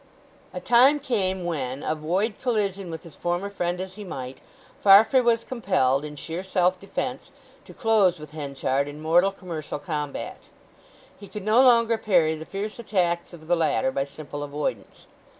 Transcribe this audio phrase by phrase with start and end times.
[0.51, 4.39] A time came when, avoid collision with his former friend as he might,
[4.81, 7.31] Farfrae was compelled, in sheer self defence,
[7.65, 10.41] to close with Henchard in mortal commercial combat.
[11.19, 15.05] He could no longer parry the fierce attacks of the latter by simple avoidance.